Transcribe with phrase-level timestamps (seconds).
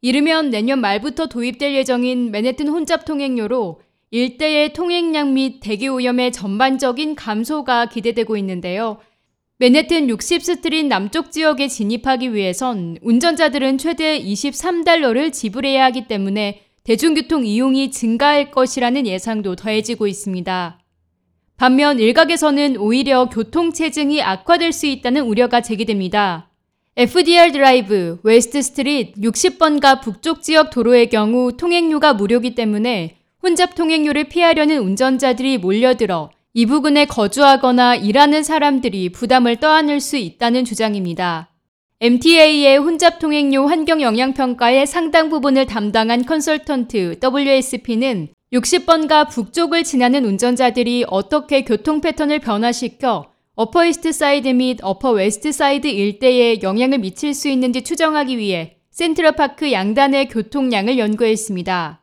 [0.00, 7.86] 이르면 내년 말부터 도입될 예정인 맨해튼 혼잡 통행료로 일대의 통행량 및 대기 오염의 전반적인 감소가
[7.86, 8.98] 기대되고 있는데요.
[9.58, 18.52] 맨해튼 60스트릿 남쪽 지역에 진입하기 위해선 운전자들은 최대 23달러를 지불해야 하기 때문에 대중교통 이용이 증가할
[18.52, 20.78] 것이라는 예상도 더해지고 있습니다.
[21.56, 26.47] 반면 일각에서는 오히려 교통체증이 악화될 수 있다는 우려가 제기됩니다.
[26.98, 34.80] FDR 드라이브, 웨스트 스트릿 60번가 북쪽 지역 도로의 경우 통행료가 무료기 때문에 혼잡 통행료를 피하려는
[34.80, 41.50] 운전자들이 몰려들어 이 부근에 거주하거나 일하는 사람들이 부담을 떠안을 수 있다는 주장입니다.
[42.00, 51.04] MTA의 혼잡 통행료 환경 영향 평가의 상당 부분을 담당한 컨설턴트 WSP는 60번가 북쪽을 지나는 운전자들이
[51.06, 57.48] 어떻게 교통 패턴을 변화시켜 어퍼 이스트 사이드 및 어퍼 웨스트 사이드 일대에 영향을 미칠 수
[57.48, 62.00] 있는지 추정하기 위해 센트럴파크 양단의 교통량을 연구했습니다.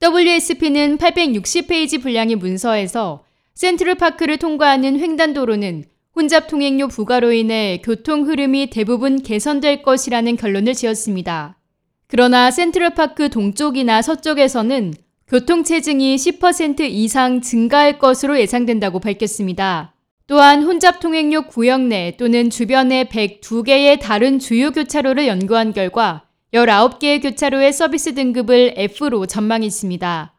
[0.00, 3.24] WSP는 860페이지 분량의 문서에서
[3.54, 5.82] 센트럴파크를 통과하는 횡단도로는
[6.14, 11.58] 혼잡 통행료 부과로 인해 교통 흐름이 대부분 개선될 것이라는 결론을 지었습니다.
[12.06, 14.94] 그러나 센트럴파크 동쪽이나 서쪽에서는
[15.26, 19.93] 교통체증이 10% 이상 증가할 것으로 예상된다고 밝혔습니다.
[20.26, 27.72] 또한 혼잡 통행료 구역 내 또는 주변의 102개의 다른 주요 교차로를 연구한 결과 19개의 교차로의
[27.74, 30.34] 서비스 등급을 F로 전망했습니다.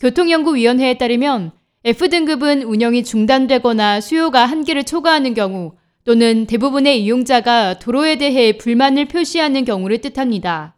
[0.00, 1.52] 교통연구위원회에 따르면
[1.84, 10.00] F등급은 운영이 중단되거나 수요가 한계를 초과하는 경우 또는 대부분의 이용자가 도로에 대해 불만을 표시하는 경우를
[10.00, 10.76] 뜻합니다.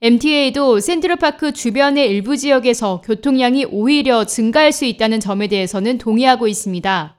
[0.00, 7.15] MTA도 센트럴파크 주변의 일부 지역에서 교통량이 오히려 증가할 수 있다는 점에 대해서는 동의하고 있습니다.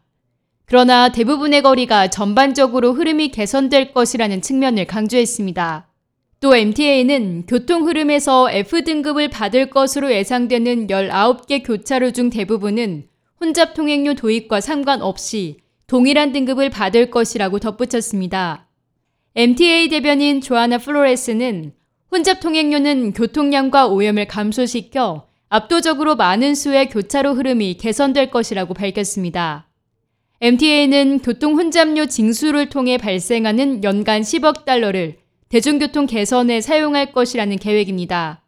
[0.70, 5.88] 그러나 대부분의 거리가 전반적으로 흐름이 개선될 것이라는 측면을 강조했습니다.
[6.42, 13.08] 또 MTA는 교통 흐름에서 F등급을 받을 것으로 예상되는 19개 교차로 중 대부분은
[13.40, 15.58] 혼잡 통행료 도입과 상관없이
[15.88, 18.68] 동일한 등급을 받을 것이라고 덧붙였습니다.
[19.36, 21.72] MTA 대변인 조아나 플로레스는
[22.12, 29.67] 혼잡 통행료는 교통량과 오염을 감소시켜 압도적으로 많은 수의 교차로 흐름이 개선될 것이라고 밝혔습니다.
[30.40, 35.18] MTA는 교통 혼잡료 징수를 통해 발생하는 연간 10억 달러를
[35.50, 38.44] 대중교통 개선에 사용할 것이라는 계획입니다.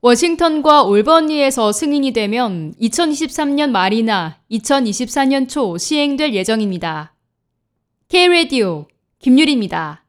[0.00, 7.14] 워싱턴과 올버니에서 승인이 되면 2023년 말이나 2024년 초 시행될 예정입니다.
[8.08, 8.86] K-Radio
[9.18, 10.05] 김유리입니다.